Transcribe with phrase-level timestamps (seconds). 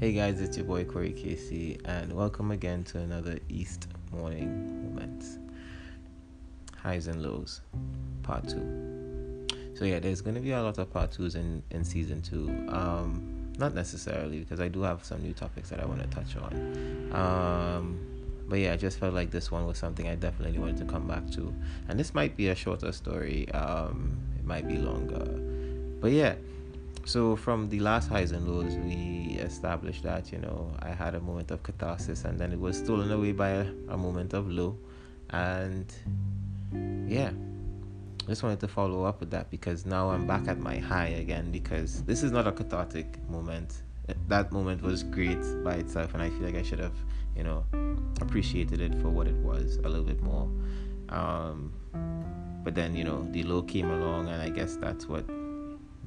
[0.00, 5.36] Hey guys, it's your boy Corey Casey, and welcome again to another East Morning Moments.
[6.74, 7.60] Highs and lows,
[8.22, 9.46] part two.
[9.74, 12.48] So yeah, there's gonna be a lot of part twos in in season two.
[12.70, 16.34] Um, not necessarily because I do have some new topics that I want to touch
[16.34, 17.12] on.
[17.12, 18.00] Um,
[18.48, 21.06] but yeah, I just felt like this one was something I definitely wanted to come
[21.06, 21.54] back to,
[21.90, 23.50] and this might be a shorter story.
[23.52, 25.26] Um, it might be longer,
[26.00, 26.36] but yeah
[27.04, 31.20] so from the last highs and lows we established that you know i had a
[31.20, 34.76] moment of catharsis and then it was stolen away by a, a moment of low.
[35.30, 35.92] And
[37.08, 37.30] yeah
[38.28, 41.50] just wanted to follow up with that because now i'm back at my high again
[41.50, 43.82] because this is not a cathartic moment.
[44.28, 46.96] That moment was great by itself and i feel like i should have
[47.36, 47.64] you know
[48.20, 50.48] appreciated it for what it was a little bit more.
[51.08, 51.72] Um,
[52.62, 55.24] but then you know the low came along and i guess that's what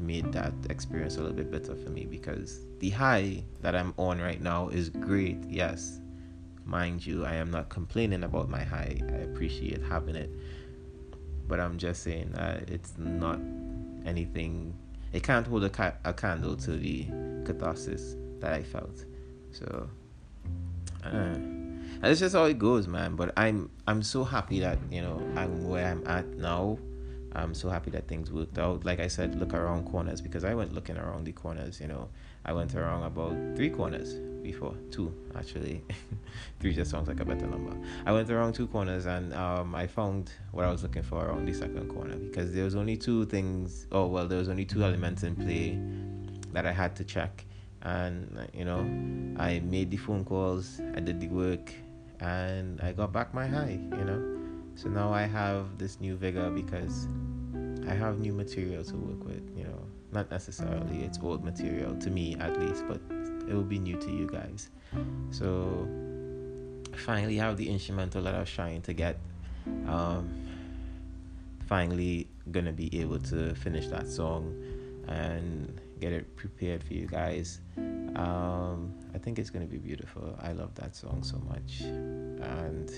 [0.03, 4.20] made that experience a little bit better for me because the high that I'm on
[4.20, 5.37] right now is great.
[5.48, 5.99] Yes,
[6.65, 9.01] mind you, I am not complaining about my high.
[9.09, 10.29] I appreciate having it,
[11.48, 12.34] but I'm just saying
[12.68, 13.40] it's not
[14.05, 14.76] anything.
[15.12, 17.05] It can't hold a, ca- a candle to the
[17.46, 19.05] catharsis that I felt.
[19.51, 19.90] So,
[21.05, 21.09] uh,
[22.04, 23.15] and it's just how it goes, man.
[23.15, 26.77] But I'm I'm so happy that you know I'm where I'm at now
[27.35, 28.85] I'm so happy that things worked out.
[28.85, 31.79] Like I said, look around corners because I went looking around the corners.
[31.79, 32.09] You know,
[32.45, 35.84] I went around about three corners before, two actually.
[36.59, 37.75] three just sounds like a better number.
[38.05, 41.45] I went around two corners and um, I found what I was looking for around
[41.45, 43.87] the second corner because there was only two things.
[43.91, 45.79] Oh well, there was only two elements in play
[46.51, 47.45] that I had to check,
[47.81, 48.81] and you know,
[49.41, 51.73] I made the phone calls, I did the work,
[52.20, 53.79] and I got back my high.
[53.97, 54.43] You know
[54.76, 57.07] so now I have this new vigor because
[57.88, 59.80] I have new material to work with, you know.
[60.12, 63.02] Not necessarily it's old material to me at least, but
[63.48, 64.69] it will be new to you guys.
[65.31, 65.88] So
[66.94, 69.18] I finally have the instrumental that I was trying to get.
[69.88, 70.30] Um,
[71.66, 74.53] finally gonna be able to finish that song
[75.08, 77.59] and get it prepared for you guys.
[78.16, 80.38] Um, I think it's gonna be beautiful.
[80.42, 82.92] I love that song so much, and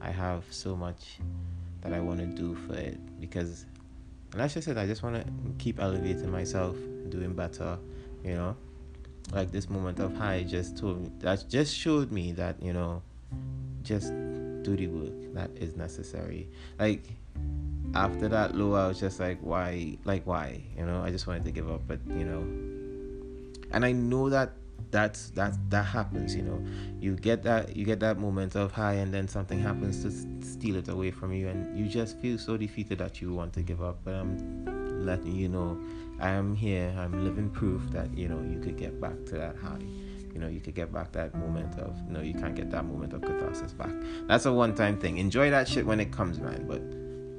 [0.00, 1.18] I have so much
[1.82, 3.66] that I want to do for it because,
[4.34, 6.76] like I said, I just want to keep elevating myself,
[7.08, 7.78] doing better,
[8.24, 8.56] you know.
[9.32, 13.02] Like this moment of high just told me that just showed me that you know,
[13.82, 14.12] just
[14.62, 16.48] do the work that is necessary.
[16.78, 17.04] Like
[17.94, 19.96] after that low, I was just like, why?
[20.04, 20.62] Like why?
[20.76, 22.40] You know, I just wanted to give up, but you know,
[23.72, 24.52] and I know that
[24.90, 26.62] that's that that happens you know.
[27.00, 30.10] You get that you get that moment of high and then something happens to
[30.46, 33.62] steal it away from you and you just feel so defeated that you want to
[33.62, 33.98] give up.
[34.04, 35.78] But i'm letting you know
[36.18, 36.94] i am here.
[36.98, 39.84] I'm living proof that you know you could get back to that high.
[40.32, 43.12] You know you could get back that moment of no you can't get that moment
[43.12, 43.92] of catharsis back.
[44.26, 45.18] That's a one-time thing.
[45.18, 46.82] Enjoy that shit when it comes man but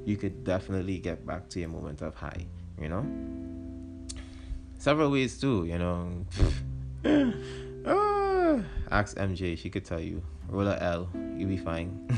[0.08, 2.46] you could definitely get back to your moment of high
[2.80, 3.04] you know?
[4.78, 6.24] Several ways too you know
[7.04, 10.22] uh, ask MJ, she could tell you.
[10.48, 12.08] Roll a L, you'll be fine.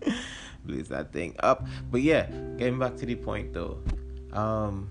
[0.64, 1.66] Blaze that thing up.
[1.90, 3.82] But yeah, getting back to the point though.
[4.32, 4.88] Um,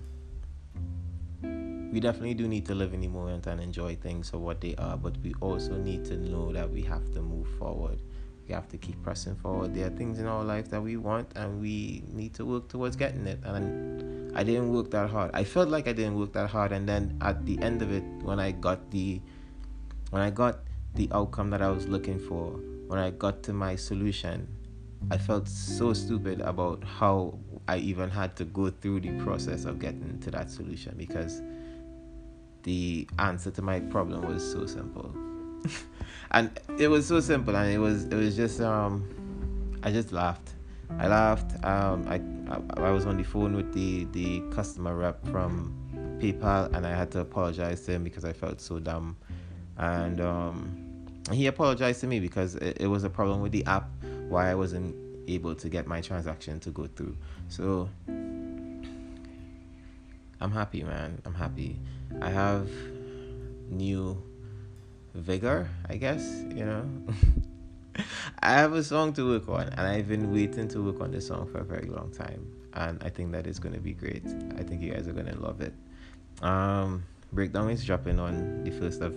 [1.92, 4.76] we definitely do need to live in the moment and enjoy things for what they
[4.76, 8.00] are, but we also need to know that we have to move forward.
[8.46, 9.74] We have to keep pressing forward.
[9.74, 12.94] There are things in our life that we want, and we need to work towards
[12.94, 13.40] getting it.
[13.42, 15.30] And I didn't work that hard.
[15.34, 18.04] I felt like I didn't work that hard, and then at the end of it,
[18.22, 19.20] when I got the
[20.10, 20.60] when I got
[20.94, 22.50] the outcome that I was looking for,
[22.88, 24.48] when I got to my solution,
[25.10, 27.38] I felt so stupid about how
[27.68, 31.40] I even had to go through the process of getting to that solution because
[32.64, 35.14] the answer to my problem was so simple.
[36.32, 40.54] and it was so simple and it was it was just um I just laughed.
[40.98, 41.64] I laughed.
[41.64, 42.20] Um I
[42.50, 45.74] I, I was on the phone with the the customer rep from
[46.20, 49.16] PayPal and I had to apologize to him because I felt so dumb
[49.80, 53.88] and um, he apologized to me because it, it, was a problem with the app
[54.28, 54.94] why I wasn't
[55.26, 57.16] able to get my transaction to go through.
[57.48, 57.88] So
[60.40, 61.20] I'm happy, man.
[61.24, 61.78] I'm happy.
[62.20, 62.68] I have
[63.70, 64.22] new
[65.14, 66.84] vigor, I guess, you know.
[68.42, 71.26] I have a song to work on, and I've been waiting to work on this
[71.26, 74.24] song for a very long time, and I think that is going to be great.
[74.58, 75.74] I think you guys are going to love it.
[76.42, 79.14] Um, Breakdown is dropping on the first of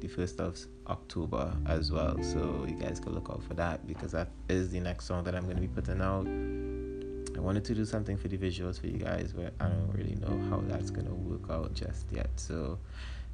[0.00, 2.22] the 1st of October as well.
[2.22, 5.34] So you guys can look out for that because that is the next song that
[5.34, 6.26] I'm going to be putting out.
[7.36, 10.14] I wanted to do something for the visuals for you guys, but I don't really
[10.16, 12.30] know how that's going to work out just yet.
[12.36, 12.78] So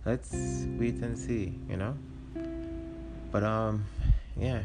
[0.07, 0.33] let's
[0.79, 1.97] wait and see, you know.
[3.31, 3.85] But um,
[4.37, 4.63] yeah.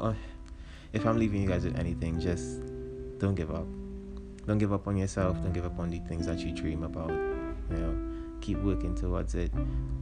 [0.00, 0.14] Uh,
[0.92, 2.60] if I'm leaving you guys with anything, just
[3.18, 3.66] don't give up.
[4.46, 5.36] Don't give up on yourself.
[5.42, 7.10] Don't give up on the things that you dream about.
[7.10, 7.98] You know,
[8.40, 9.52] keep working towards it.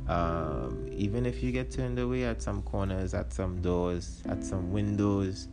[0.08, 4.70] Um, even if you get turned away at some corners, at some doors, at some
[4.70, 5.48] windows,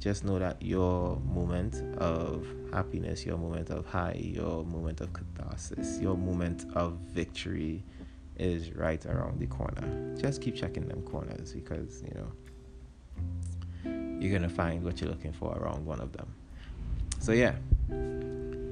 [0.00, 5.98] just know that your moment of happiness, your moment of high, your moment of catharsis,
[5.98, 7.82] your moment of victory
[8.38, 10.16] is right around the corner.
[10.16, 12.30] Just keep checking them corners because, you know,
[14.20, 16.28] you're going to find what you're looking for around one of them.
[17.20, 17.54] So, yeah.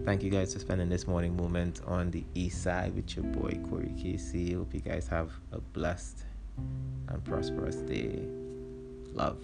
[0.05, 3.59] Thank you guys for spending this morning moment on the east side with your boy
[3.69, 4.55] Corey KC.
[4.55, 6.23] Hope you guys have a blessed
[7.09, 8.21] and prosperous day.
[9.13, 9.39] Love.